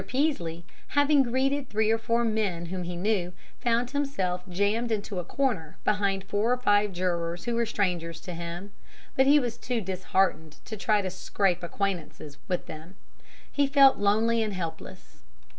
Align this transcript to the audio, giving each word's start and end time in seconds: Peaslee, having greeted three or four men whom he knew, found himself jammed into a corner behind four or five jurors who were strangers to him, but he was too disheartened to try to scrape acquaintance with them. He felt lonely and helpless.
Peaslee, 0.07 0.65
having 0.97 1.21
greeted 1.21 1.69
three 1.69 1.91
or 1.91 1.99
four 1.99 2.23
men 2.25 2.65
whom 2.65 2.81
he 2.85 2.95
knew, 2.95 3.33
found 3.59 3.91
himself 3.91 4.41
jammed 4.49 4.91
into 4.91 5.19
a 5.19 5.23
corner 5.23 5.77
behind 5.83 6.23
four 6.23 6.51
or 6.51 6.57
five 6.57 6.91
jurors 6.91 7.43
who 7.43 7.53
were 7.53 7.67
strangers 7.67 8.19
to 8.21 8.33
him, 8.33 8.71
but 9.15 9.27
he 9.27 9.39
was 9.39 9.57
too 9.59 9.79
disheartened 9.79 10.55
to 10.65 10.75
try 10.75 11.03
to 11.03 11.11
scrape 11.11 11.61
acquaintance 11.61 12.19
with 12.47 12.65
them. 12.65 12.95
He 13.51 13.67
felt 13.67 13.99
lonely 13.99 14.41
and 14.41 14.55
helpless. 14.55 15.21